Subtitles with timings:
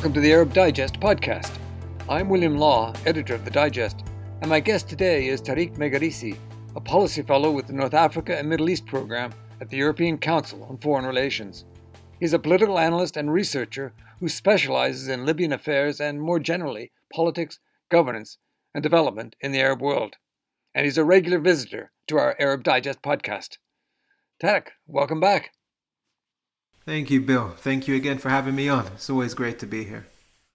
[0.00, 1.58] Welcome to the Arab Digest podcast.
[2.08, 4.02] I'm William Law, editor of the Digest,
[4.40, 6.38] and my guest today is Tarek Megerisi,
[6.74, 9.30] a policy fellow with the North Africa and Middle East program
[9.60, 11.66] at the European Council on Foreign Relations.
[12.18, 17.58] He's a political analyst and researcher who specializes in Libyan affairs and, more generally, politics,
[17.90, 18.38] governance,
[18.74, 20.16] and development in the Arab world.
[20.74, 23.58] And he's a regular visitor to our Arab Digest podcast.
[24.42, 25.50] Tariq, welcome back.
[26.86, 27.54] Thank you, Bill.
[27.58, 28.86] Thank you again for having me on.
[28.88, 30.06] It's always great to be here.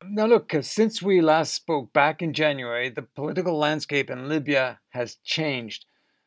[0.04, 4.80] Now, look, uh, since we last spoke back in January, the political landscape in Libya
[4.90, 5.86] has changed.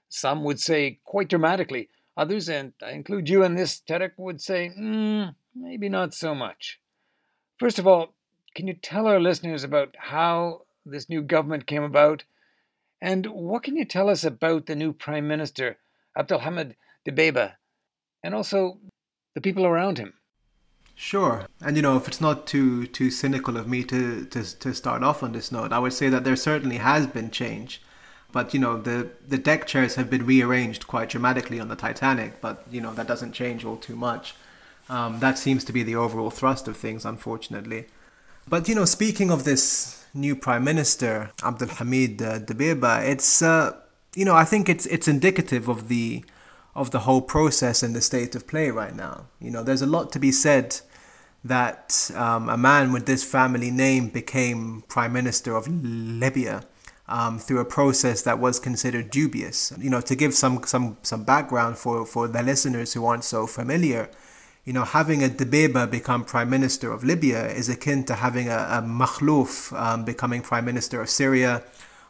[0.08, 1.88] Some would say quite dramatically.
[2.16, 6.80] Others, and I include you in this, Tarek, would say, mm, maybe not so much.
[7.58, 8.14] First of all,
[8.54, 12.24] can you tell our listeners about how this new government came about?
[13.00, 15.76] And what can you tell us about the new Prime Minister,
[16.16, 16.74] Abdelhamid
[17.06, 17.52] Dbeibeh,
[18.24, 18.78] and also
[19.34, 20.14] the people around him?
[20.94, 21.46] Sure.
[21.60, 25.04] And you know, if it's not too too cynical of me to, to to start
[25.04, 27.80] off on this note, I would say that there certainly has been change.
[28.32, 32.40] But you know, the the deck chairs have been rearranged quite dramatically on the Titanic,
[32.40, 34.34] but you know, that doesn't change all too much.
[34.88, 37.86] Um, that seems to be the overall thrust of things, unfortunately.
[38.48, 43.76] But you know, speaking of this new prime minister, Abdulhamid uh, Dbeibeh, it's uh,
[44.14, 46.24] you know, I think it's it's indicative of the
[46.78, 49.26] of the whole process and the state of play right now.
[49.40, 50.80] You know, there's a lot to be said
[51.44, 56.64] that um, a man with this family name became prime minister of Libya
[57.08, 59.72] um, through a process that was considered dubious.
[59.78, 63.46] You know, to give some some some background for for the listeners who aren't so
[63.46, 64.08] familiar.
[64.64, 68.58] You know, having a Dbeibeh become prime minister of Libya is akin to having a,
[68.78, 71.62] a Makhlouf um, becoming prime minister of Syria,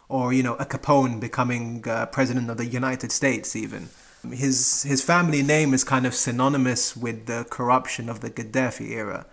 [0.09, 3.89] or you know, a Capone becoming uh, president of the United States, even.
[4.33, 9.27] His his family name is kind of synonymous with the corruption of the Gaddafi era,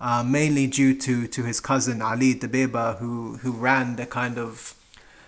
[0.00, 4.74] uh, mainly due to, to his cousin Ali Dbeibeh, who who ran the kind of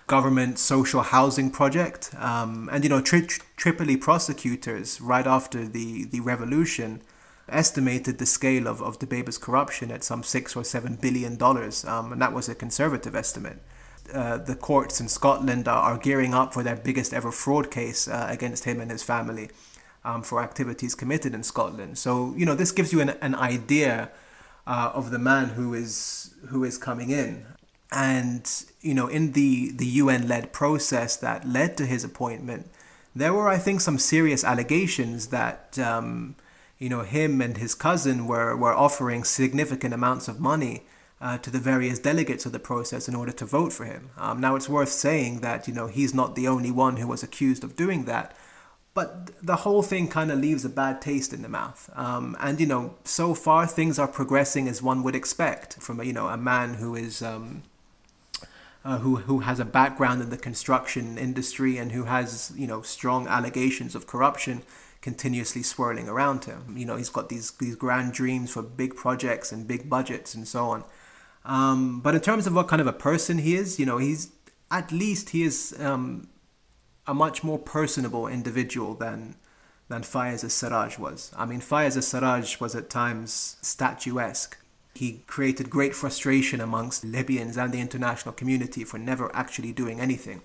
[0.07, 2.11] government social housing project.
[2.19, 3.27] Um, and you know, tri-
[3.57, 7.03] Tripoli prosecutors right after the the revolution
[7.49, 12.13] estimated the scale of of Dbeibeh's corruption at some six or seven billion dollars, um,
[12.13, 13.59] and that was a conservative estimate.
[14.13, 18.09] Uh, the courts in Scotland are, are, gearing up for their biggest ever fraud case
[18.09, 19.51] uh, against him and his family
[20.05, 21.99] um, for activities committed in Scotland.
[21.99, 24.11] So you know this gives you an, an idea
[24.67, 27.47] uh, of the man who is who is coming in,
[27.93, 28.51] and
[28.81, 32.71] you know in the the UN led process that led to his appointment,
[33.15, 35.79] there were I think some serious allegations that.
[35.79, 36.37] Um,
[36.81, 40.83] you know, him and his cousin were, were offering significant amounts of money
[41.21, 44.11] uh, to the various delegates of the process in order to vote for him.
[44.17, 47.23] Um, now, it's worth saying that you know he's not the only one who was
[47.23, 48.35] accused of doing that,
[48.95, 51.91] but the whole thing kind of leaves a bad taste in the mouth.
[51.95, 56.05] Um, and you know, so far things are progressing as one would expect from a,
[56.05, 57.23] you know a man who is.
[57.23, 57.63] Um,
[58.83, 62.81] uh, who who has a background in the construction industry and who has you know
[62.81, 64.63] strong allegations of corruption
[65.03, 66.77] continuously swirling around him.
[66.77, 70.47] You know, he's got these these grand dreams for big projects and big budgets and
[70.49, 70.85] so on.
[71.45, 74.31] Um, but in terms of what kind of a person he is, you know, he's
[74.71, 76.29] at least he is um,
[77.07, 79.37] a much more personable individual than
[79.89, 81.33] than Fayez Sarraj was.
[81.37, 84.57] I mean, Fayez Sarraj was at times statuesque.
[84.95, 90.43] He created great frustration amongst Libyans and the international community for never actually doing anything.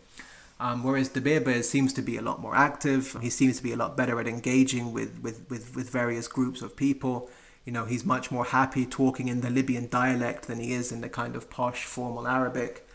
[0.59, 3.17] Um, whereas Dbeibeh seems to be a lot more active.
[3.21, 6.61] He seems to be a lot better at engaging with, with, with, with various groups
[6.61, 7.29] of people.
[7.65, 11.01] You know, he's much more happy talking in the Libyan dialect than he is in
[11.01, 12.87] the kind of posh formal Arabic.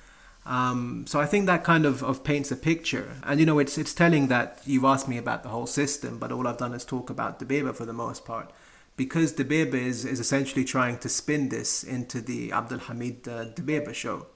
[0.47, 3.17] Um, so I think that kind of, of paints a picture.
[3.25, 6.33] And you know, it's it's telling that you've asked me about the whole system, but
[6.33, 8.51] all I've done is talk about Dbeibeh for the most part.
[8.97, 14.27] Because Dbeibeh is, is essentially trying to spin this into the Abdulhamid uh, Dbeibeh show.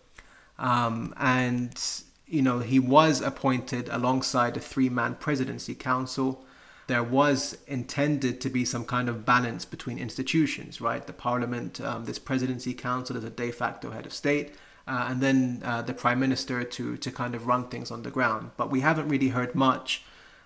[0.58, 1.80] Um, and,
[2.26, 6.44] you know, he was appointed alongside a three man presidency council
[6.86, 11.06] there was intended to be some kind of balance between institutions, right?
[11.06, 14.54] The parliament, um, this presidency council as a de facto head of state,
[14.86, 18.10] uh, and then uh, the prime minister to to kind of run things on the
[18.10, 18.50] ground.
[18.56, 20.02] But we haven't really heard much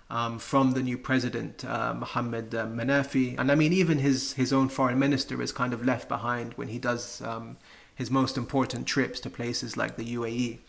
[0.09, 4.53] um, from the new president, uh, Mohammed uh, Menfi, and I mean even his his
[4.53, 7.57] own foreign minister is kind of left behind when he does um,
[7.93, 10.59] his most important trips to places like the UAE.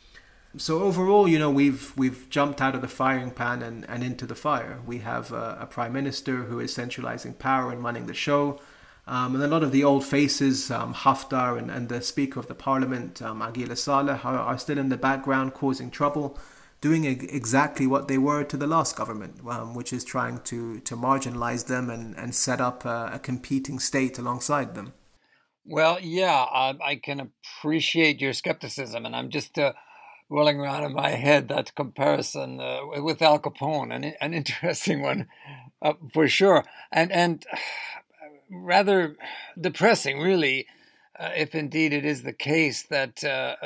[0.56, 4.26] So overall, you know, we've we've jumped out of the firing pan and, and into
[4.26, 4.80] the fire.
[4.84, 8.60] We have a, a prime minister who is centralizing power and running the show.
[9.06, 12.46] Um, and a lot of the old faces, um, Haftar and, and the Speaker of
[12.46, 16.38] the Parliament, um, Aguila Saleh, are, are still in the background causing trouble,
[16.80, 20.96] doing exactly what they were to the last government, um, which is trying to, to
[20.96, 24.92] marginalize them and, and set up a, a competing state alongside them.
[25.64, 29.72] Well, yeah, I, I can appreciate your skepticism, and I'm just uh,
[30.30, 35.26] rolling around in my head that comparison uh, with Al Capone, an, an interesting one
[35.82, 37.44] uh, for sure, and and
[38.50, 39.16] rather
[39.60, 40.66] depressing, really,
[41.18, 43.56] uh, if indeed it is the case that uh,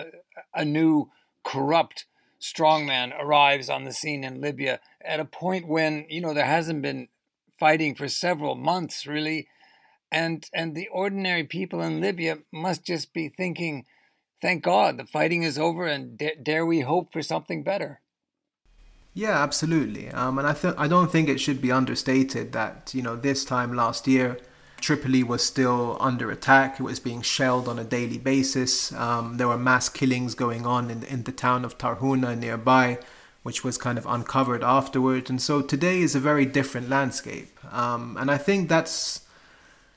[0.55, 1.11] a new
[1.44, 2.06] corrupt
[2.40, 6.82] strongman arrives on the scene in Libya at a point when you know there hasn't
[6.82, 7.08] been
[7.58, 9.49] fighting for several months, really.
[10.11, 13.84] And and the ordinary people in Libya must just be thinking,
[14.44, 18.02] "Thank God, the fighting is over, and d- dare we hope for something better."
[19.14, 20.11] Yeah, absolutely.
[20.11, 23.46] Um, and I th- I don't think it should be understated that you know this
[23.46, 24.37] time last year,
[24.82, 26.79] Tripoli was still under attack.
[26.79, 28.93] It was being shelled on a daily basis.
[28.93, 32.99] Um, there were mass killings going on in in the town of Tarhuna nearby,
[33.44, 35.31] which was kind of uncovered afterward.
[35.31, 37.52] And so today is a very different landscape.
[37.73, 39.24] Um, and I think that's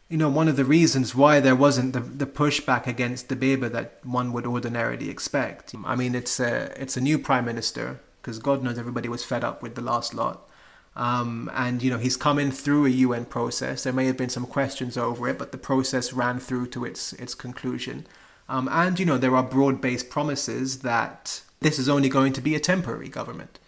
[0.09, 3.99] you know, one of the reasons why there wasn't the, the pushback against Dbeibeh that
[4.03, 5.75] one would ordinarily expect.
[5.85, 9.43] I mean, it's a, it's a new prime minister, because God knows everybody was fed
[9.43, 10.47] up with the last lot.
[10.95, 13.83] Um, and, you know, he's come in through a UN process.
[13.83, 17.13] There may have been some questions over it, but the process ran through to its,
[17.13, 18.07] its conclusion.
[18.49, 22.41] Um, and, you know, there are broad based promises that this is only going to
[22.41, 23.59] be a temporary government.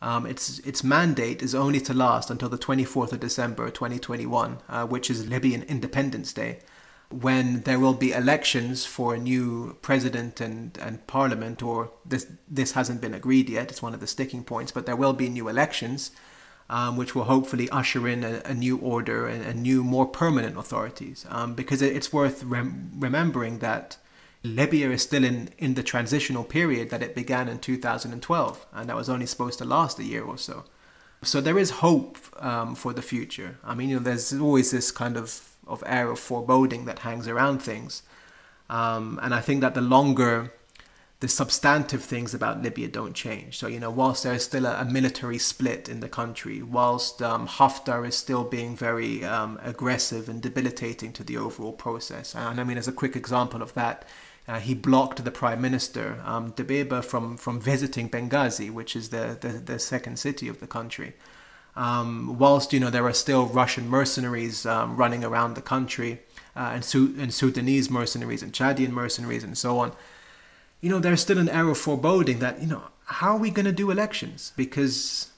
[0.00, 4.86] Um, its its mandate is only to last until the 24th of December 2021, uh,
[4.86, 6.60] which is Libyan Independence Day,
[7.10, 11.62] when there will be elections for a new president and, and parliament.
[11.62, 13.70] Or this this hasn't been agreed yet.
[13.70, 16.12] It's one of the sticking points, but there will be new elections,
[16.70, 20.56] um, which will hopefully usher in a, a new order and, and, new, more permanent
[20.56, 21.26] authorities.
[21.28, 23.96] Um, because it, it's worth rem- remembering that
[24.44, 28.96] Libya is still in, in the transitional period that it began in 2012, and that
[28.96, 30.64] was only supposed to last a year or so.
[31.22, 33.58] So there is hope um, for the future.
[33.64, 37.26] I mean, you know, there's always this kind of, of air of foreboding that hangs
[37.26, 38.02] around things.
[38.70, 40.52] Um, and I think that the longer
[41.20, 43.58] the substantive things about Libya don't change.
[43.58, 47.20] So, you know, whilst there is still a, a military split in the country, whilst
[47.22, 52.36] um, Haftar is still being very um, aggressive and debilitating to the overall process.
[52.36, 54.06] And I mean, as a quick example of that,
[54.48, 59.36] uh, he blocked the prime minister, um, Dbeibeh, from, from visiting Benghazi, which is the,
[59.38, 61.12] the, the second city of the country.
[61.76, 66.22] Um, whilst you know there are still Russian mercenaries um, running around the country,
[66.56, 69.92] uh, and, Su- and Sudanese mercenaries and Chadian mercenaries and so on,
[70.80, 73.66] you know there's still an air of foreboding that you know how are we going
[73.66, 75.30] to do elections because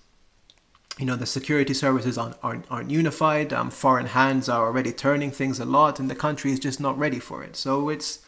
[0.98, 3.52] you know the security services aren't, aren't, aren't unified.
[3.52, 6.98] Um, foreign hands are already turning things a lot, and the country is just not
[6.98, 7.54] ready for it.
[7.54, 8.20] So it's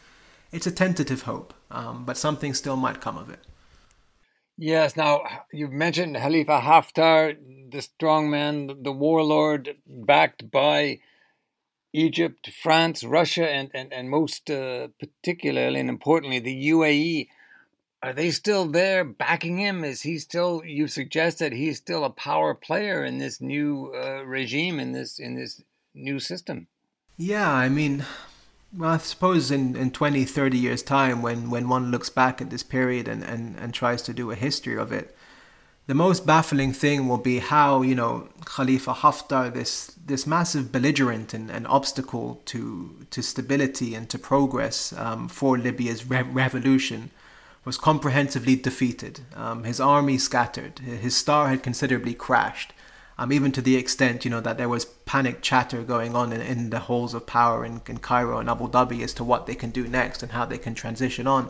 [0.53, 3.39] it's a tentative hope, um, but something still might come of it.
[4.57, 4.95] Yes.
[4.95, 7.35] Now you've mentioned Khalifa Haftar,
[7.71, 10.99] the strongman, the warlord, backed by
[11.91, 17.27] Egypt, France, Russia, and and and most uh, particularly and importantly the UAE.
[18.03, 19.83] Are they still there backing him?
[19.83, 20.61] Is he still?
[20.65, 25.19] You suggest that he's still a power player in this new uh, regime in this
[25.19, 25.63] in this
[25.95, 26.67] new system.
[27.17, 28.05] Yeah, I mean,
[28.75, 32.49] well, I suppose in, in 20, 30 years' time, when, when one looks back at
[32.49, 35.15] this period and, and, and tries to do a history of it,
[35.85, 41.33] the most baffling thing will be how, you know, Khalifa Haftar, this, this massive belligerent
[41.33, 47.11] and, and obstacle to, to stability and to progress um, for Libya's re- revolution,
[47.65, 49.21] was comprehensively defeated.
[49.35, 50.79] Um, his army scattered.
[50.79, 52.73] His star had considerably crashed
[53.23, 56.41] um, even to the extent you know that there was panic chatter going on in,
[56.41, 59.55] in the halls of power in, in Cairo and Abu Dhabi as to what they
[59.55, 61.49] can do next and how they can transition on.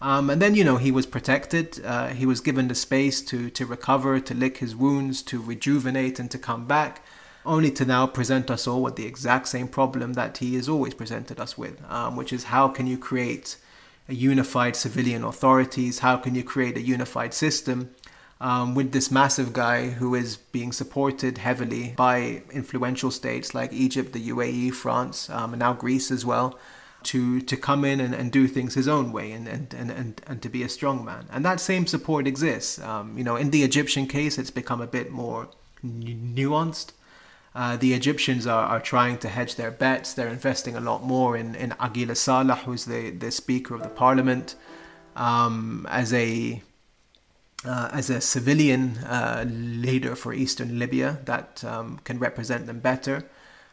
[0.00, 1.80] Um, and then you know he was protected.
[1.84, 6.18] Uh, he was given the space to to recover, to lick his wounds, to rejuvenate,
[6.18, 7.04] and to come back.
[7.46, 10.94] Only to now present us all with the exact same problem that he has always
[10.94, 13.56] presented us with, um, which is how can you create
[14.08, 16.00] a unified civilian authorities?
[16.00, 17.94] How can you create a unified system
[18.42, 24.12] um, with this massive guy who is being supported heavily by influential states like Egypt,
[24.12, 26.58] the UAE, France, um, and now Greece as well,
[27.04, 30.20] to to come in and, and do things his own way and, and, and, and,
[30.26, 31.26] and to be a strong man.
[31.30, 32.80] And that same support exists.
[32.80, 35.48] Um, you know, in the Egyptian case, it's become a bit more
[35.84, 36.90] nuanced.
[37.54, 40.14] Uh, the Egyptians are, are trying to hedge their bets.
[40.14, 43.88] They're investing a lot more in, in Aguila Saleh, who's the, the Speaker of the
[43.88, 44.56] Parliament,
[45.14, 46.62] um, as a
[47.64, 53.24] uh, as a civilian uh, leader for eastern Libya that um, can represent them better.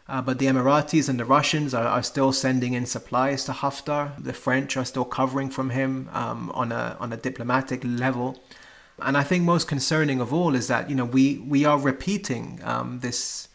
[0.08, 4.12] Uh, but the Emiratis and the Russians are, are, still sending in supplies to Haftar.
[4.24, 8.42] The French are still covering from him um, on a on a diplomatic level.
[9.02, 12.60] And I think most concerning of all is that you know we we are repeating
[12.64, 13.50] um, this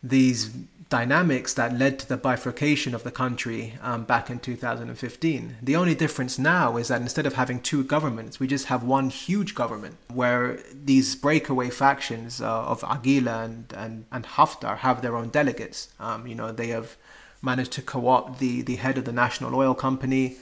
[0.00, 0.50] these
[0.88, 5.56] dynamics that led to the bifurcation of the country um, back in 2015.
[5.62, 9.10] The only difference now is that instead of having two governments, we just have one
[9.10, 15.16] huge government where these breakaway factions uh, of Aguila and, and, and Haftar have their
[15.16, 15.92] own delegates.
[16.00, 16.96] Um, you know, they have
[17.42, 20.36] managed to co opt the, the head of the National Oil Company.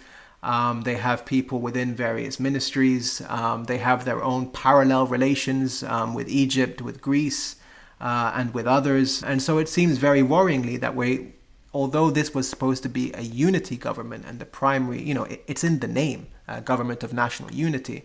[0.45, 3.21] Um, they have people within various ministries.
[3.29, 7.57] Um, they have their own parallel relations um, with Egypt, with Greece
[8.01, 9.23] uh, and with others.
[9.23, 11.33] And so it seems very worryingly that we,
[11.73, 15.45] although this was supposed to be a unity government and the primary, you know, it,
[15.47, 18.05] it's in the name, uh, government of national unity,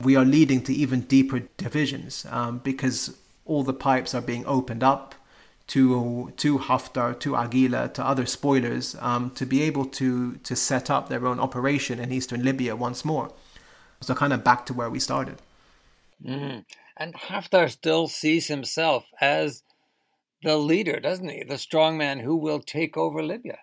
[0.00, 4.82] we are leading to even deeper divisions um, because all the pipes are being opened
[4.82, 5.14] up
[5.68, 10.90] to to Haftar, to Aguila, to other spoilers um, to be able to to set
[10.90, 13.32] up their own operation in eastern Libya once more.
[14.00, 15.36] So kind of back to where we started.
[16.24, 16.64] Mm.
[16.96, 19.62] And Haftar still sees himself as
[20.42, 21.44] the leader, doesn't he?
[21.44, 23.58] The strong man who will take over Libya.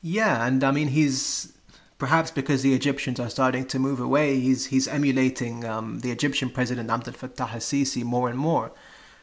[0.00, 1.52] Yeah, and I mean he's
[1.98, 6.50] perhaps because the Egyptians are starting to move away, he's he's emulating um, the Egyptian
[6.50, 8.72] president Abdel Fattah al-Sisi more and more.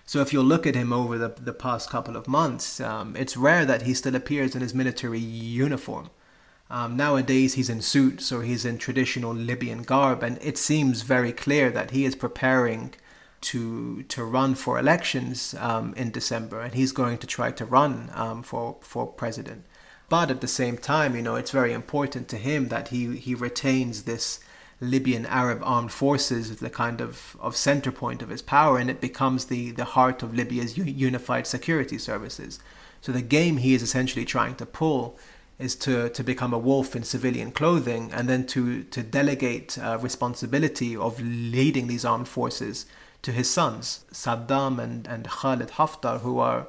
[0.05, 3.35] So if you look at him over the the past couple of months, um, it's
[3.35, 6.09] rare that he still appears in his military uniform.
[6.69, 11.33] Um, nowadays, he's in suits or he's in traditional Libyan garb, and it seems very
[11.33, 12.93] clear that he is preparing
[13.41, 18.11] to to run for elections um, in December, and he's going to try to run
[18.13, 19.63] um, for for president.
[20.09, 23.35] But at the same time, you know, it's very important to him that he he
[23.35, 24.39] retains this
[24.81, 28.89] Libyan Arab armed forces as the kind of, of center point of his power, and
[28.89, 32.59] it becomes the the heart of Libya's unified security services.
[33.01, 35.17] So the game he is essentially trying to pull
[35.59, 39.97] is to, to become a wolf in civilian clothing and then to, to delegate uh,
[40.01, 42.85] responsibility of leading these armed forces
[43.21, 46.67] to his sons, Saddam and, and Khalid Haftar, who are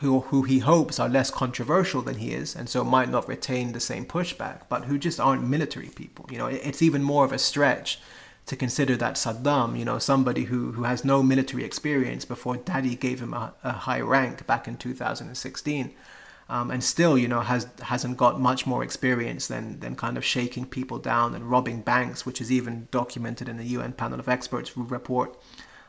[0.00, 3.72] who, who he hopes are less controversial than he is, and so might not retain
[3.72, 6.26] the same pushback, but who just aren't military people.
[6.30, 7.98] You know, it's even more of a stretch
[8.44, 12.94] to consider that Saddam, you know, somebody who, who has no military experience before daddy
[12.94, 15.94] gave him a, a high rank back in 2016,
[16.48, 20.24] um, and still, you know, has hasn't got much more experience than than kind of
[20.24, 24.28] shaking people down and robbing banks, which is even documented in the UN panel of
[24.28, 25.36] experts report.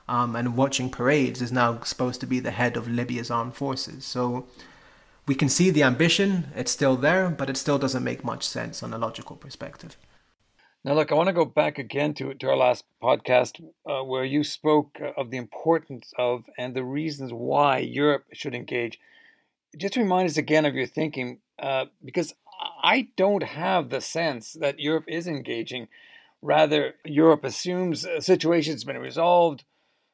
[0.10, 4.06] Um, and watching parades is now supposed to be the head of Libya's armed forces.
[4.06, 4.48] So
[5.28, 8.82] we can see the ambition; it's still there, but it still doesn't make much sense
[8.82, 9.98] on a logical perspective.
[10.84, 14.24] Now, look, I want to go back again to, to our last podcast uh, where
[14.24, 18.98] you spoke of the importance of and the reasons why Europe should engage
[19.78, 22.34] just remind us again of your thinking, uh, because
[22.84, 25.88] I don't have the sense that Europe is engaging.
[26.42, 29.64] Rather, Europe assumes a situation's been resolved,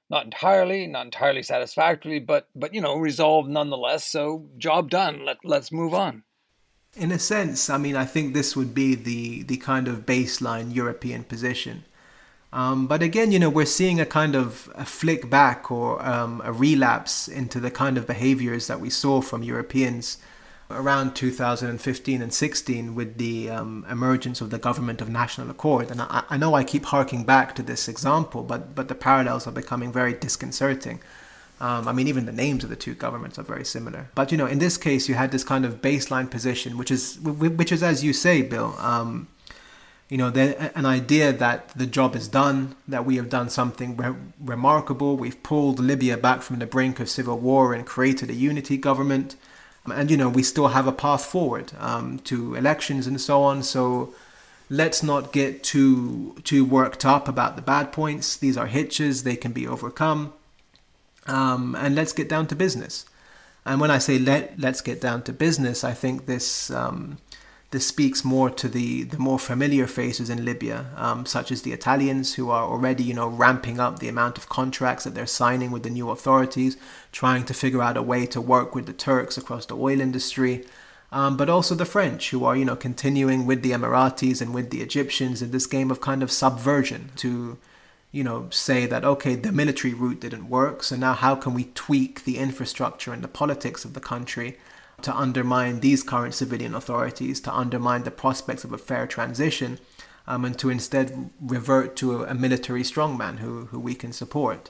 [0.10, 4.06] not entirely, not entirely satisfactorily, but but you know, resolved nonetheless.
[4.06, 5.26] So, job done.
[5.26, 6.24] Let let's move on.
[6.96, 10.74] In a sense, I mean, I think this would be the the kind of baseline
[10.74, 11.86] European position.
[12.54, 16.40] Um, but again, you know, we're seeing a kind of a flick back or um,
[16.46, 20.20] a relapse into the kind of behaviors that we saw from Europeans
[20.70, 25.90] around 2015 and 16 with the um, emergence of the government of national accord.
[25.90, 29.48] And I, I, know I keep harking back to this example, but but the parallels
[29.48, 31.02] are becoming very disconcerting.
[31.60, 34.10] Um, I mean, even the names of the two governments are very similar.
[34.14, 37.20] But you know, in this case, you had this kind of baseline position, which is
[37.20, 39.28] which is, as you say, Bill um,
[40.14, 44.14] you know, an idea that the job is done, that we have done something re-
[44.40, 45.18] remarkable.
[45.18, 49.36] We've pulled Libya back from the brink of civil war and created a unity government.
[49.88, 53.64] And, you know, we still have a path forward um, to elections and so on.
[53.64, 54.14] So
[54.70, 58.38] let's not get too, too worked up about the bad points.
[58.38, 60.32] These are hitches, they can be overcome.
[61.26, 63.08] Um, and let's get down to business.
[63.66, 66.70] And when I say let, let's get down to business, I think this.
[66.70, 67.18] Um,
[67.74, 71.74] this speaks more to the, the more familiar faces in Libya, um, such as the
[71.74, 75.72] Italians, who are already, you know, ramping up the amount of contracts that they're signing
[75.72, 76.78] with the new authorities,
[77.12, 80.64] trying to figure out a way to work with the Turks across the oil industry.
[81.12, 84.70] Um, but also the French, who are, you know, continuing with the Emiratis and with
[84.70, 87.58] the Egyptians in this game of kind of subversion to,
[88.12, 91.72] you know, say that, okay, the military route didn't work, so now how can we
[91.74, 94.58] tweak the infrastructure and the politics of the country
[95.02, 99.80] to undermine these current civilian authorities, to undermine the prospects of a fair transition,
[100.28, 104.70] um, and to instead revert to a, a military strongman who, who we can support.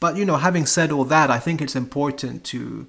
[0.00, 2.88] But you know, having said all that, I think it's important to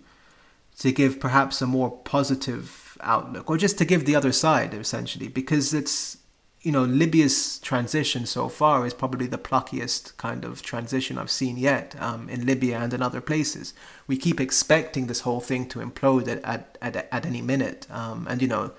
[0.79, 5.27] to give perhaps a more positive outlook, or just to give the other side essentially,
[5.27, 6.17] because it's
[6.63, 11.57] you know, Libya's transition so far is probably the pluckiest kind of transition I've seen
[11.57, 13.73] yet um, in Libya and in other places.
[14.07, 17.85] We keep expecting this whole thing to implode at, at, at, any minute.
[17.91, 18.71] Um, and, you know,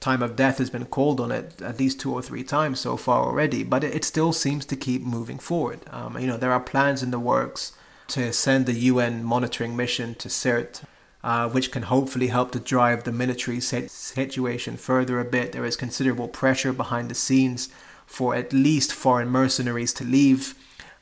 [0.00, 2.98] time of death has been called on it at least two or three times so
[2.98, 5.80] far already, but it, it still seems to keep moving forward.
[5.90, 7.72] Um, you know, there are plans in the works
[8.08, 10.82] to send the UN monitoring mission to Sirte
[11.24, 15.52] uh, which can hopefully help to drive the military situation further a bit.
[15.52, 17.68] There is considerable pressure behind the scenes
[18.06, 20.54] for at least foreign mercenaries to leave.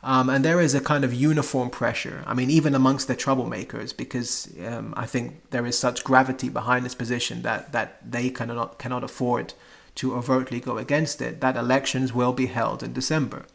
[0.02, 2.23] Um, and there is a kind of uniform pressure.
[2.26, 6.85] I mean, even amongst the troublemakers, because um, I think there is such gravity behind
[6.85, 9.54] this position that, that they cannot cannot afford
[9.96, 11.40] to overtly go against it.
[11.40, 13.46] That elections will be held in December.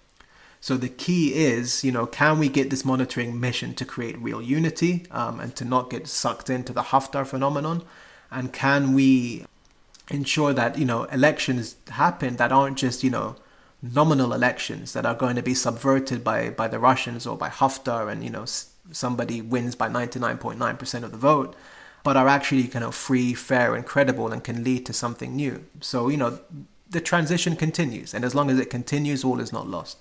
[0.63, 4.43] So the key is, you know, can we get this monitoring mission to create real
[4.43, 7.83] unity um, and to not get sucked into the Haftar phenomenon?
[8.29, 9.45] And can we
[10.11, 13.37] ensure that, you know, elections happen that aren't just, you know,
[13.81, 18.11] nominal elections that are going to be subverted by, by the Russians or by Haftar
[18.11, 18.45] and, you know,
[18.91, 21.55] somebody wins by 99.9% of the vote,
[22.03, 25.65] but are actually kind of free, fair, and credible and can lead to something new.
[25.79, 26.39] So, you know,
[26.87, 28.13] the transition continues.
[28.13, 29.97] And as long as it continues, all is not lost.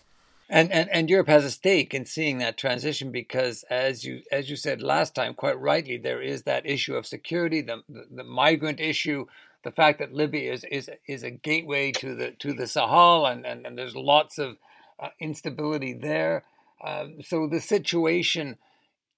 [0.52, 4.50] And, and and Europe has a stake in seeing that transition because, as you as
[4.50, 8.24] you said last time, quite rightly, there is that issue of security, the the, the
[8.24, 9.26] migrant issue,
[9.62, 13.46] the fact that Libya is is is a gateway to the to the Sahel, and
[13.46, 14.56] and, and there's lots of
[14.98, 16.42] uh, instability there.
[16.84, 18.58] Um, so the situation,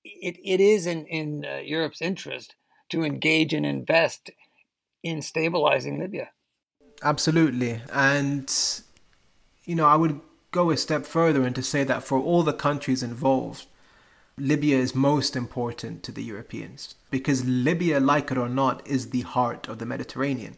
[0.04, 2.56] it, it is in in uh, Europe's interest
[2.90, 4.30] to engage and invest
[5.02, 6.28] in stabilizing Libya.
[7.02, 8.54] Absolutely, and
[9.64, 10.20] you know I would
[10.52, 13.66] go a step further and to say that for all the countries involved,
[14.38, 19.22] Libya is most important to the Europeans because Libya, like it or not, is the
[19.22, 20.56] heart of the Mediterranean.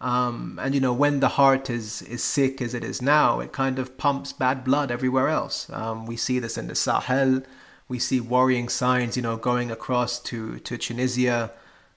[0.00, 3.52] Um, and you know, when the heart is is sick as it is now, it
[3.52, 5.70] kind of pumps bad blood everywhere else.
[5.70, 7.42] Um, we see this in the Sahel.
[7.88, 11.52] We see worrying signs, you know, going across to to Tunisia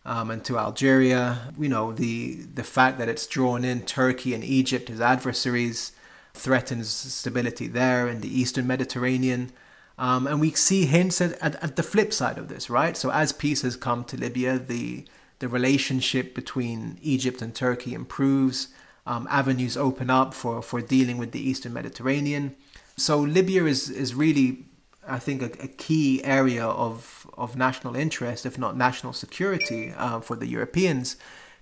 [0.05, 1.51] um, and to Algeria.
[1.59, 5.91] You know, the the fact that it's drawn in Turkey and Egypt as adversaries
[6.39, 9.52] threatens stability there in the eastern Mediterranean.
[9.97, 12.95] Um, and we see hints at, at, at, the flip side of this, right?
[12.95, 15.06] So as peace has come to Libya, the
[15.39, 18.69] the relationship between Egypt and Turkey improves.
[19.06, 22.56] Um, avenues open up for, for dealing with the eastern Mediterranean.
[22.95, 24.65] So Libya is is really,
[25.08, 30.19] I think, a, a key area of of national interest, if not national security, uh,
[30.19, 31.15] for the Europeans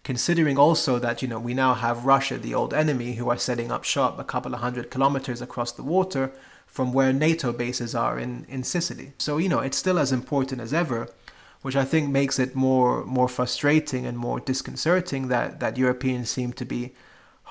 [0.07, 3.69] considering also that you know we now have Russia, the old enemy, who are setting
[3.69, 6.31] up shop a couple of hundred kilometers across the water
[6.65, 9.11] from where NATO bases are in, in Sicily.
[9.17, 11.09] So you know it's still as important as ever,
[11.61, 16.53] which I think makes it more more frustrating and more disconcerting that that Europeans seem
[16.53, 16.93] to be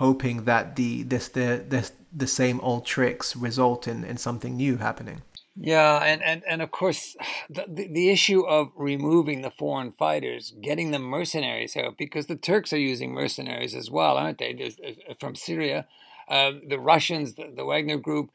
[0.05, 4.79] hoping that the this the the, the same old tricks result in, in something new
[4.79, 5.21] happening.
[5.59, 7.17] Yeah, and, and, and of course,
[7.51, 12.73] the, the, issue of removing the foreign fighters, getting the mercenaries out, because the Turks
[12.73, 14.53] are using mercenaries as well, aren't they?
[14.53, 15.87] There's, uh, from Syria,
[16.29, 18.31] uh, the Russians, the, the Wagner Group.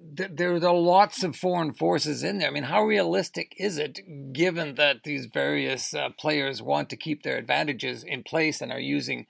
[0.00, 2.48] There, there are lots of foreign forces in there.
[2.48, 7.22] I mean, how realistic is it, given that these various uh, players want to keep
[7.22, 9.26] their advantages in place and are using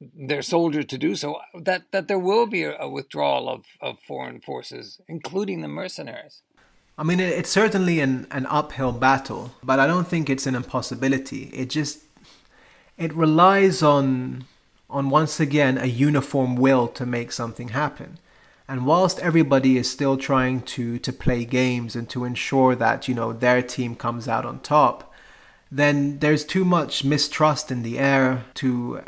[0.00, 3.98] their soldiers to do so, that, that there will be a, a withdrawal of, of
[4.06, 6.42] foreign forces, including the mercenaries?
[6.96, 11.50] I mean, it's certainly an, an uphill battle, but I don't think it's an impossibility.
[11.52, 12.00] It just
[12.96, 14.44] it relies on
[14.88, 18.18] on once again a uniform will to make something happen.
[18.68, 23.14] And whilst everybody is still trying to to play games and to ensure that you
[23.14, 25.12] know their team comes out on top,
[25.70, 29.02] then there's too much mistrust in the air to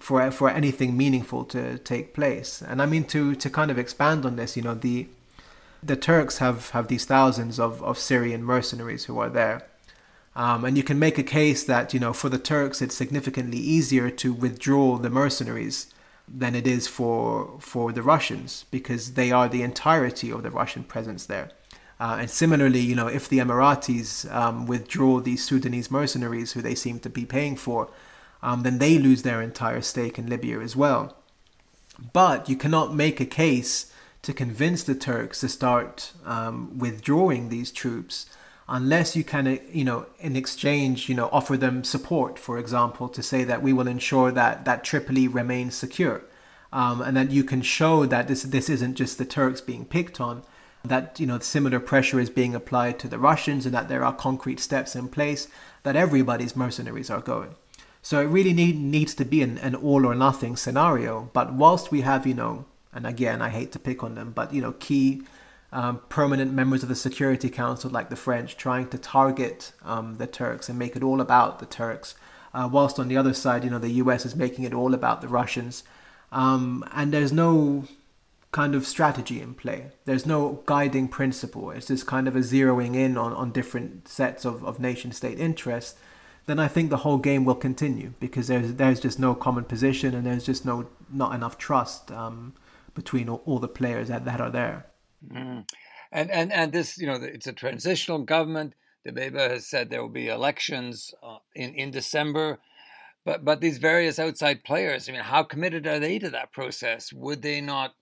[0.00, 2.60] for for anything meaningful to take place.
[2.60, 5.08] And I mean to to kind of expand on this, you know, the
[5.84, 9.66] the Turks have, have these thousands of, of Syrian mercenaries who are there.
[10.36, 13.58] Um, and you can make a case that, you know, for the Turks, it's significantly
[13.58, 15.92] easier to withdraw the mercenaries
[16.26, 20.82] than it is for, for the Russians because they are the entirety of the Russian
[20.82, 21.50] presence there.
[22.00, 26.74] Uh, and similarly, you know, if the Emiratis um, withdraw these Sudanese mercenaries who they
[26.74, 27.90] seem to be paying for,
[28.42, 31.16] um, then they lose their entire stake in Libya as well.
[32.12, 33.92] But you cannot make a case
[34.24, 38.26] to convince the Turks to start um, withdrawing these troops
[38.68, 43.22] unless you can, you know, in exchange, you know, offer them support, for example, to
[43.22, 46.24] say that we will ensure that that Tripoli remains secure,
[46.72, 50.20] um, and that you can show that this this isn't just the Turks being picked
[50.20, 50.42] on,
[50.84, 54.14] that you know similar pressure is being applied to the Russians, and that there are
[54.14, 55.48] concrete steps in place
[55.82, 57.54] that everybody's mercenaries are going.
[58.00, 61.30] So it really need, needs to be an, an all or nothing scenario.
[61.32, 64.54] But whilst we have, you know, and again, I hate to pick on them, but,
[64.54, 65.22] you know, key
[65.72, 70.26] um, permanent members of the Security Council, like the French, trying to target um, the
[70.26, 72.14] Turks and make it all about the Turks,
[72.52, 75.20] uh, whilst on the other side, you know, the US is making it all about
[75.20, 75.82] the Russians.
[76.30, 77.84] Um, and there's no
[78.52, 79.86] kind of strategy in play.
[80.04, 81.72] There's no guiding principle.
[81.72, 85.40] It's just kind of a zeroing in on, on different sets of, of nation state
[85.40, 85.98] interests
[86.46, 90.14] then I think the whole game will continue because there's there's just no common position
[90.14, 92.52] and there's just no not enough trust um,
[92.94, 94.86] between all, all, the players that, that are there.
[95.32, 95.66] Mm.
[96.12, 98.74] And and and this you know it's a transitional government.
[99.06, 102.58] Dbeibeh has said there will be elections uh, in in December.
[103.24, 107.12] But but these various outside players, I mean, how committed are they to that process?
[107.12, 107.94] Would they not,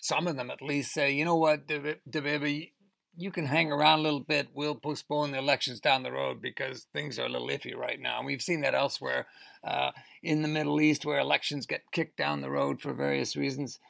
[0.00, 2.70] some of them at least, say, you know what, Dbeibeh,
[3.16, 4.48] you can hang around a little bit.
[4.54, 8.18] We'll postpone the elections down the road because things are a little iffy right now.
[8.18, 9.26] And we've seen that elsewhere
[9.64, 9.90] uh,
[10.22, 13.80] in the Middle East where elections get kicked down the road for various reasons.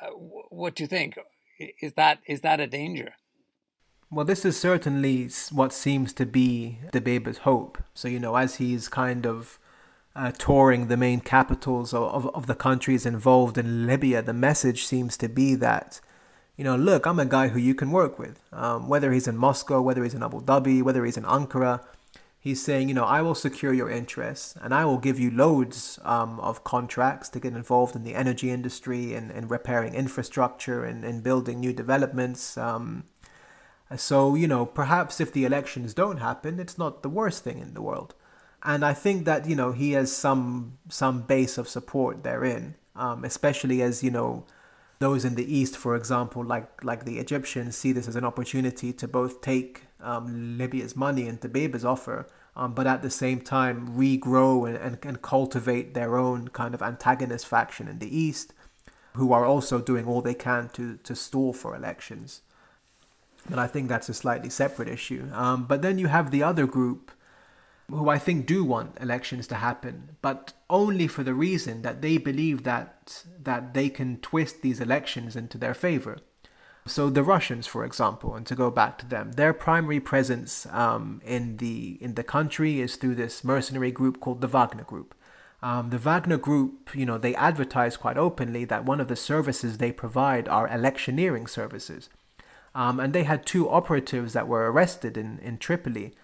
[0.00, 1.18] Uh, what do you think?
[1.80, 3.14] Is that is that a danger?
[4.10, 7.78] Well, this is certainly what seems to be the Dbeibeh's hope.
[7.94, 9.58] So, you know, as he's kind of
[10.16, 14.84] uh, touring the main capitals of, of, of the countries involved in Libya, the message
[14.84, 16.00] seems to be that
[16.60, 18.38] you know, look, I'm a guy who you can work with.
[18.52, 21.82] Um, whether he's in Moscow, whether he's in Abu Dhabi, whether he's in Ankara,
[22.40, 25.98] he's saying, you know, I will secure your interests and I will give you loads
[26.02, 31.04] um, of contracts to get involved in the energy industry and, and repairing infrastructure and,
[31.04, 32.56] and building new developments.
[32.56, 33.04] Um,
[33.94, 37.74] so, you know, perhaps if the elections don't happen, it's not the worst thing in
[37.74, 38.14] the world.
[38.62, 43.24] And I think that, you know, he has some some base of support therein, um,
[43.24, 44.44] especially as, you know,
[44.98, 48.92] those in the east, for example, like like the Egyptians, see this as an opportunity
[48.92, 53.96] to both take um, Libya's money and Dbeibeh's offer, um, but at the same time
[53.96, 58.52] regrow and, and, and cultivate their own kind of antagonist faction in the east,
[59.14, 62.42] who are also doing all they can to to stall for elections.
[63.48, 65.28] But I think that's a slightly separate issue.
[65.32, 67.10] Um, but then you have the other group
[67.88, 72.18] who I think do want elections to happen, but only for the reason that they
[72.18, 76.18] believe that that they can twist these elections into their favor.
[76.86, 81.20] So the Russians, for example, and to go back to them, their primary presence um,
[81.24, 85.14] in the in the country is through this mercenary group called the Wagner Group.
[85.62, 89.76] Um, the Wagner Group, you know, they advertise quite openly that one of the services
[89.76, 92.08] they provide are electioneering services.
[92.74, 96.14] Um, and they had two operatives that were arrested in, in Tripoli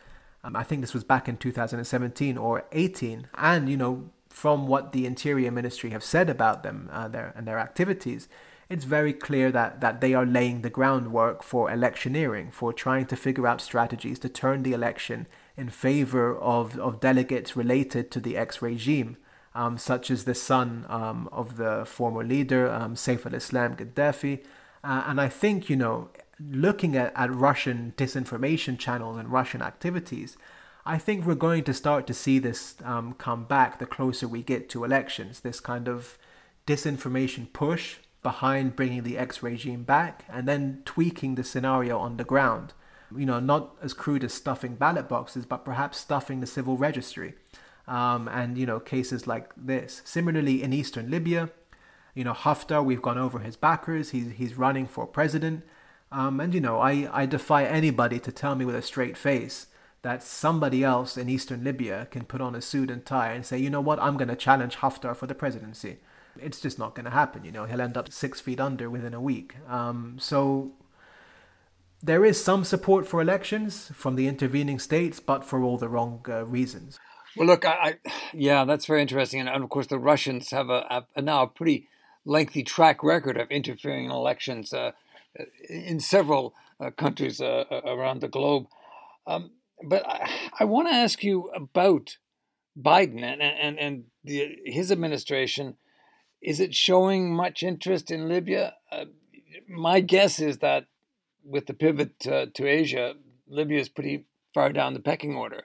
[0.47, 3.27] um, I think this was back in 2017 or 18.
[3.35, 7.49] And, you know, from what the Interior Ministry have said about them uh, their, and
[7.49, 8.29] their activities,
[8.69, 13.17] it's very clear that, that they are laying the groundwork for electioneering, for trying to
[13.17, 15.27] figure out strategies to turn the election
[15.57, 19.17] in favor of, of delegates related to the ex regime,
[19.55, 24.45] um, such as the son um, of the former leader, um, Saif al Islam Gaddafi.
[24.83, 30.37] Uh, and I think, you know, looking at, at Russian disinformation channels and Russian activities,
[30.85, 34.43] I think we're going to start to see this um, come back the closer we
[34.43, 35.41] get to elections.
[35.41, 36.19] This kind of
[36.67, 42.25] disinformation push behind bringing the ex regime back and then tweaking the scenario on the
[42.25, 42.75] ground.
[43.17, 47.35] You know, not as crude as stuffing ballot boxes, but perhaps stuffing the civil registry.
[47.87, 50.03] Um, and, you know, cases like this.
[50.05, 51.51] Similarly, in eastern Libya,
[52.15, 54.11] you know, Haftar, we've gone over his backers.
[54.11, 55.63] He's, he's running for president.
[56.11, 59.69] Um, and you know, I, I defy anybody to tell me with a straight face
[60.03, 63.57] that somebody else in eastern Libya can put on a suit and tie and say,
[63.57, 65.99] you know what, I'm going to challenge Haftar for the presidency.
[66.43, 67.45] It's just not going to happen.
[67.45, 69.57] You know, he'll end up six feet under within a week.
[69.69, 70.73] Um, so
[72.03, 76.25] there is some support for elections from the intervening states, but for all the wrong
[76.29, 76.99] uh, reasons.
[77.37, 77.71] Well, look, I,
[78.05, 81.47] I, yeah, that's very interesting, and, of course, the Russians have a, a, now a
[81.47, 81.89] pretty
[82.25, 84.73] lengthy track record of interfering in elections.
[84.73, 84.93] Uh,
[85.69, 88.67] in several uh, countries uh, around the globe.
[89.27, 89.51] Um,
[89.83, 92.17] but I, I want to ask you about
[92.79, 95.77] Biden and and and the, his administration.
[96.47, 98.75] Is it showing much interest in Libya?
[98.91, 99.07] Uh,
[99.69, 100.87] my guess is that
[101.45, 103.15] with the pivot to, Asia,
[103.49, 105.65] Libya is pretty far down the pecking order.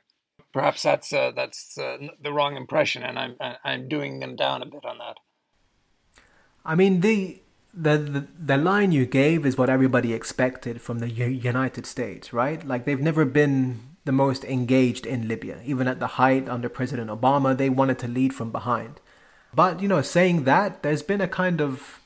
[0.51, 4.65] Perhaps that's uh, that's uh, the wrong impression, and I'm I'm doing them down a
[4.65, 5.17] bit on that.
[6.65, 7.41] I mean, the
[7.73, 12.67] the, the the line you gave is what everybody expected from the United States, right?
[12.67, 15.61] Like they've never been the most engaged in Libya.
[15.63, 18.99] Even at the height under President Obama, they wanted to lead from behind.
[19.53, 21.99] But you know, saying that, there's been a kind of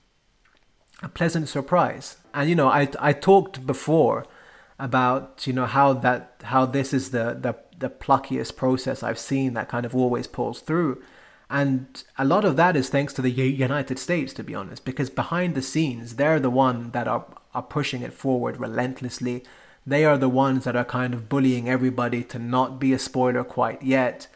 [1.01, 2.17] a pleasant surprise.
[2.33, 4.25] And you know, I I talked before
[4.77, 9.53] about you know how that how this is the the the pluckiest process I've seen
[9.53, 11.01] that kind of always pulls through.
[11.49, 15.09] And a lot of that is thanks to the United States, to be honest, because
[15.09, 19.43] behind the scenes, they're the one that are, are pushing it forward relentlessly.
[19.85, 23.43] They are the ones that are kind of bullying everybody to not be a spoiler
[23.43, 24.27] quite yet.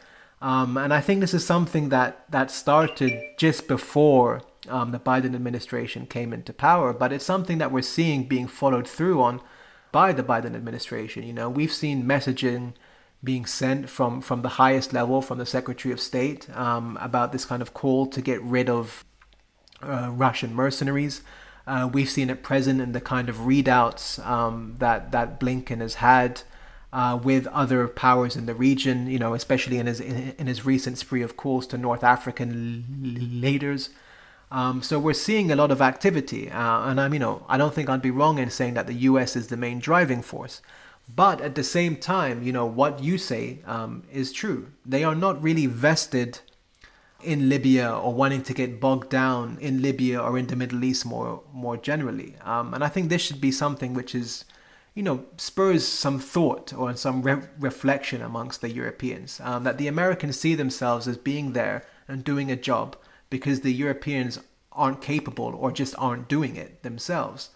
[0.42, 5.34] Um, and I think this is something that, that started just before um, the Biden
[5.34, 9.40] administration came into power, but it's something that we're seeing being followed through on
[9.92, 11.24] by the Biden administration.
[11.24, 12.72] You know, we've seen messaging
[13.22, 17.44] being sent from, from the highest level, from the Secretary of State, um, about this
[17.44, 19.04] kind of call to get rid of
[19.82, 21.22] uh, Russian mercenaries.
[21.66, 25.94] Uh, we've seen it present in the kind of readouts um, that that Blinken has
[25.94, 26.42] had
[26.92, 29.06] uh, with other powers in the region.
[29.06, 32.84] You know, especially in his in, his recent spree of calls to North African
[33.40, 33.90] leaders.
[34.52, 37.74] Um, so we're seeing a lot of activity, uh, and I'm you know I don't
[37.74, 39.36] think I'd be wrong in saying that the U.S.
[39.36, 40.60] is the main driving force.
[41.14, 44.68] But at the same time, you know, what you say um, is true.
[44.86, 46.40] They are not really vested
[47.22, 51.04] in Libya or wanting to get bogged down in Libya or in the Middle East
[51.04, 52.36] more more generally.
[52.42, 54.44] Um, and I think this should be something which is,
[54.94, 59.88] you know, spurs some thought or some re- reflection amongst the Europeans um, that the
[59.88, 62.96] Americans see themselves as being there and doing a job
[63.28, 64.40] because the Europeans
[64.72, 67.50] aren't capable or just aren't doing it themselves.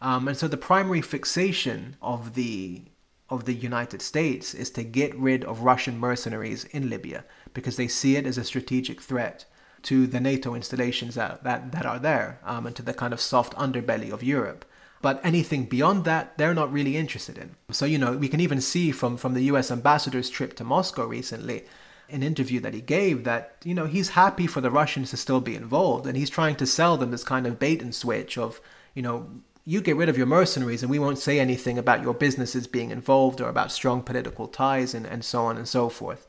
[0.00, 2.82] Um, and so the primary fixation of the
[3.30, 7.88] of the United States is to get rid of Russian mercenaries in Libya because they
[7.88, 9.44] see it as a strategic threat
[9.82, 13.20] to the NATO installations that, that, that are there um, and to the kind of
[13.20, 14.64] soft underbelly of Europe.
[15.00, 17.54] But anything beyond that, they're not really interested in.
[17.70, 21.06] So, you know, we can even see from, from the US ambassador's trip to Moscow
[21.06, 21.64] recently,
[22.08, 25.40] an interview that he gave, that, you know, he's happy for the Russians to still
[25.40, 26.06] be involved.
[26.06, 28.60] And he's trying to sell them this kind of bait and switch of,
[28.94, 29.28] you know,
[29.64, 32.90] you get rid of your mercenaries and we won't say anything about your businesses being
[32.90, 36.26] involved or about strong political ties and, and so on and so forth.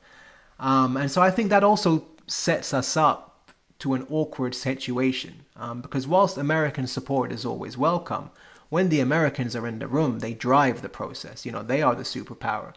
[0.60, 5.80] Um, and so I think that also sets us up to an awkward situation um,
[5.80, 8.30] because whilst American support is always welcome,
[8.70, 11.46] when the Americans are in the room, they drive the process.
[11.46, 12.74] You know, they are the superpower.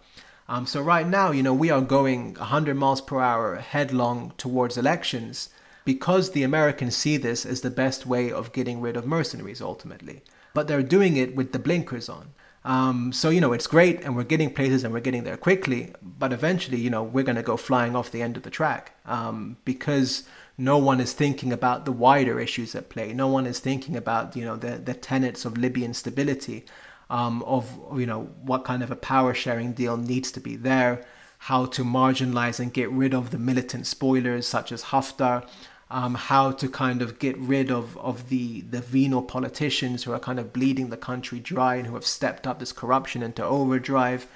[0.49, 4.77] Um, so right now, you know, we are going 100 miles per hour headlong towards
[4.77, 5.51] elections
[5.85, 10.23] because the Americans see this as the best way of getting rid of mercenaries ultimately
[10.55, 12.33] but they're doing it with the blinkers on.
[12.65, 15.93] Um, so you know it's great, and we're getting places, and we're getting there quickly.
[16.01, 18.97] But eventually, you know, we're going to go flying off the end of the track
[19.05, 20.25] um, because
[20.59, 23.13] no one is thinking about the wider issues at play.
[23.13, 26.65] No one is thinking about you know the the tenets of Libyan stability,
[27.11, 31.05] um, of you know what kind of a power sharing deal needs to be there,
[31.39, 35.47] how to marginalize and get rid of the militant spoilers such as Haftar
[35.93, 40.19] um, how to kind of get rid of, of the, the venal politicians who are
[40.19, 44.27] kind of bleeding the country dry and who have stepped up this corruption into overdrive.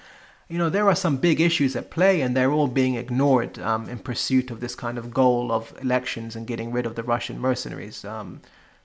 [0.48, 3.88] You know, there are some big issues at play, and they're all being ignored um,
[3.88, 7.40] in pursuit of this kind of goal of elections and getting rid of the Russian
[7.40, 8.04] mercenaries.
[8.04, 8.40] Um,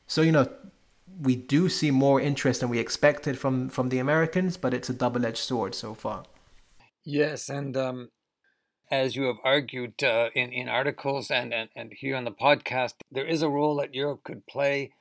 [0.08, 0.50] so, you know,
[1.22, 4.94] we do see more interest than we expected from, from the Americans, but it's a
[4.94, 6.24] double edged sword so far.
[7.04, 8.10] Yes, and um,
[8.90, 12.96] as you have argued uh, in, in articles and, and, and here on the podcast,
[13.12, 14.92] there is a role that Europe could play,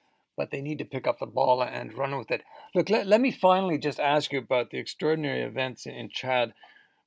[0.40, 2.40] but they need to pick up the ball and run with it.
[2.74, 6.54] Look, let, let me finally just ask you about the extraordinary events in, in Chad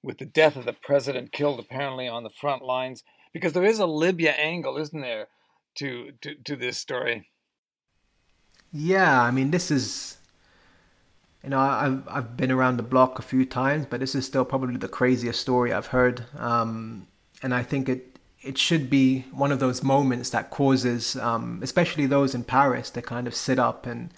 [0.03, 3.79] with the death of the president killed apparently on the front lines, because there is
[3.79, 5.29] a Libya angle, isn't there,
[5.79, 7.27] to, to, to this story?
[8.71, 10.17] Yeah, I mean, this is
[11.43, 14.45] you know, I've I've been around the block a few times, but this is still
[14.45, 16.25] probably the craziest story I've heard.
[16.37, 17.07] Um,
[17.41, 18.12] and I think it
[18.43, 23.01] it should be one of those moments that causes, um, especially those in Paris, to
[23.01, 24.13] kind of sit up and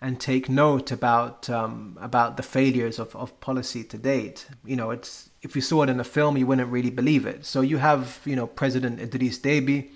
[0.00, 4.46] and take note about um, about the failures of, of policy to date.
[4.64, 7.46] You know, it's if you saw it in a film, you wouldn't really believe it.
[7.46, 9.90] So you have you know President Idris Deby,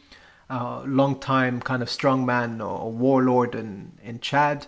[0.48, 4.66] a long time kind of strongman or warlord in in Chad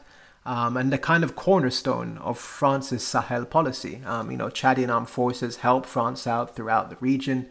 [0.48, 4.00] um, and the kind of cornerstone of France's Sahel policy.
[4.06, 7.50] Um, you know, Chadian armed forces help France out throughout the region.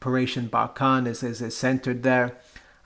[0.00, 2.36] Operation Barkhane is, is, is centered there,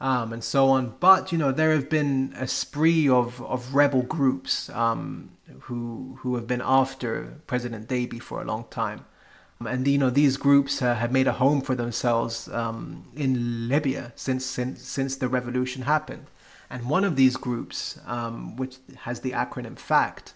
[0.00, 0.94] um, and so on.
[1.00, 5.30] But you know, there have been a spree of, of rebel groups um,
[5.62, 9.04] who who have been after President Deby for a long time.
[9.60, 13.68] Um, and you know these groups uh, have made a home for themselves um, in
[13.68, 16.26] Libya since since since the revolution happened.
[16.70, 20.34] And one of these groups, um, which has the acronym FACT,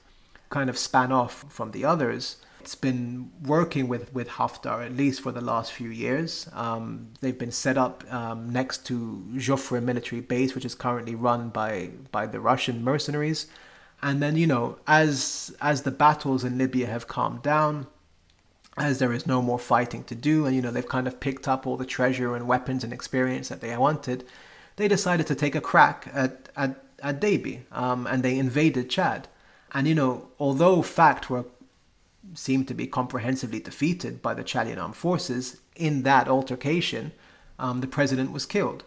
[0.51, 2.37] kind of span off from the others.
[2.65, 6.49] It's been working with, with Haftar at least for the last few years.
[6.55, 11.51] Um, they've been set up um, next to Joufra military base, which is currently run
[11.51, 13.49] by, by the Russian mercenaries.
[14.01, 17.87] And then, you know, as as the battles in Libya have calmed down,
[18.79, 21.47] as there is no more fighting to do, and you know they've kind of picked
[21.47, 24.25] up all the treasure and weapons and experience that they wanted,
[24.77, 29.29] they decided to take a crack at at, at Deby, um, and they invaded Chad.
[29.73, 31.45] And you know, although FACT were
[32.33, 37.13] seemed to be comprehensively defeated by the Chadian armed forces in that altercation,
[37.59, 38.85] um, the president was killed.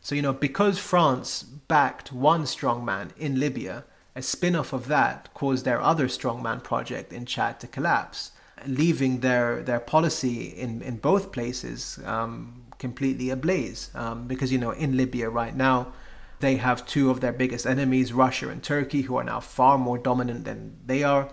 [0.00, 3.84] So you know, because France backed one strongman in Libya,
[4.16, 8.32] a spin-off of that caused their other strongman project in Chad to collapse
[8.66, 13.90] leaving their their policy in in both places um, completely ablaze.
[13.94, 15.92] Um, because you know, in Libya right now,
[16.40, 19.98] they have two of their biggest enemies, Russia and Turkey, who are now far more
[19.98, 21.28] dominant than they are.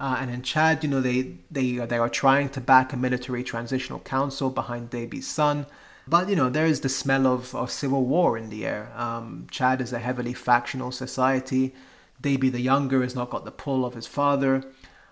[0.00, 3.42] Uh, and in Chad, you know, they they they are trying to back a military
[3.42, 5.66] transitional council behind Deby's son.
[6.06, 8.92] But you know, there is the smell of, of civil war in the air.
[8.96, 11.74] Um, Chad is a heavily factional society.
[12.22, 14.64] Deby the younger has not got the pull of his father.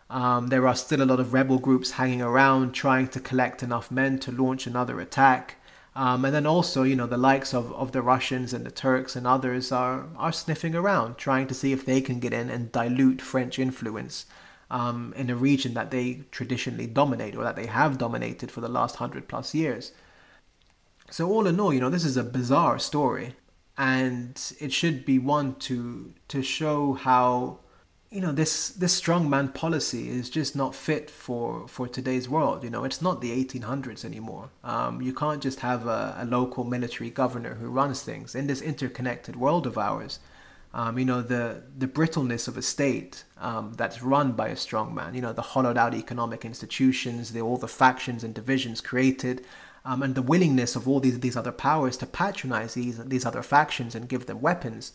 [0.09, 3.90] Um, there are still a lot of rebel groups hanging around trying to collect enough
[3.90, 5.57] men to launch another attack.
[5.96, 9.16] Um, and then also, you know, the likes of, of the Russians and the Turks
[9.16, 12.70] and others are, are sniffing around, trying to see if they can get in and
[12.70, 14.27] dilute French influence
[14.70, 18.68] um, in a region that they traditionally dominate or that they have dominated for the
[18.68, 19.92] last hundred plus years.
[21.11, 23.35] So, all in all, you know, this is a bizarre story,
[23.79, 27.61] and it should be one to to show how
[28.11, 32.64] you know this this strongman policy is just not fit for for today's world.
[32.64, 34.50] You know it's not the 1800s anymore.
[34.64, 38.62] Um, you can't just have a, a, local military governor who runs things in this
[38.62, 40.18] interconnected world of ours
[40.77, 45.15] um, you know the the brittleness of a state um, that's run by a strongman
[45.15, 49.45] you know the hollowed out economic institutions the all the factions and divisions created
[49.85, 53.43] um, and the willingness of all these these other powers to patronize these these other
[53.43, 54.93] factions and give them weapons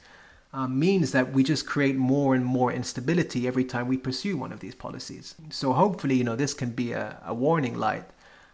[0.54, 4.52] um, means that we just create more and more instability every time we pursue one
[4.52, 5.36] of these policies.
[5.50, 8.04] So hopefully, you know, this can be a, a warning light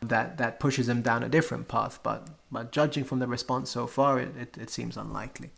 [0.01, 1.99] that, that pushes them down a different path.
[2.03, 5.49] But, but judging from the response so far, it, it, it seems unlikely.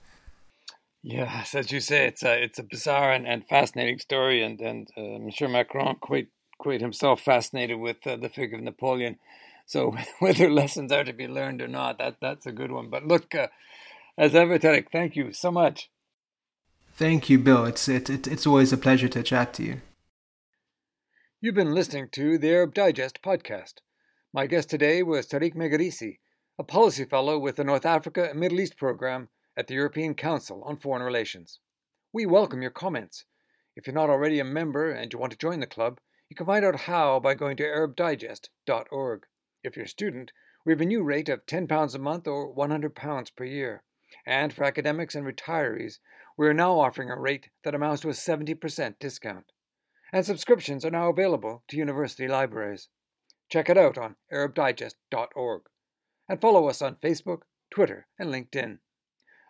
[1.02, 4.90] Yes, as you say, it's a it's a bizarre and, and fascinating story, and and
[4.98, 9.18] uh, I'm Macron quite quite himself fascinated with uh, the figure of Napoleon.
[9.66, 12.90] So whether lessons are to be learned or not, that that's a good one.
[12.90, 13.48] But look, uh,
[14.18, 15.90] as ever, Tarek, thank you so much.
[16.94, 17.64] Thank you, Bill.
[17.64, 19.82] It's, it, it, it's always a pleasure to chat to you.
[21.40, 23.76] You've been listening to the Arab Digest podcast.
[24.34, 26.18] My guest today was Tarek Megerisi,
[26.58, 30.64] a policy fellow with the North Africa and Middle East program at the European Council
[30.66, 31.60] on Foreign Relations.
[32.14, 33.26] We welcome your comments.
[33.76, 36.46] If you're not already a member and you want to join the club, you can
[36.46, 39.26] find out how by going to arabdigest.org.
[39.64, 40.32] If you're a student,
[40.66, 43.84] we have a new rate of £10 a month or £100 per year.
[44.26, 46.00] And for academics and retirees,
[46.38, 49.52] we are now offering a rate that amounts to a 70% discount.
[50.12, 52.90] And subscriptions are now available to university libraries.
[53.50, 55.62] Check it out on ArabDigest.org.
[56.28, 58.80] And follow us on Facebook, Twitter, and LinkedIn.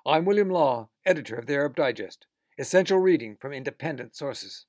[0.05, 2.25] I'm William Law, editor of the Arab Digest,
[2.57, 4.65] essential reading from independent sources.